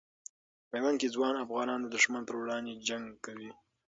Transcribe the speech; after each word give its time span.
میوند 0.71 0.97
کې 1.01 1.07
ځوان 1.15 1.35
افغانان 1.45 1.79
د 1.81 1.87
دښمن 1.95 2.21
پر 2.27 2.35
وړاندې 2.41 2.81
جنګ 2.87 3.05
کوي. 3.25 3.51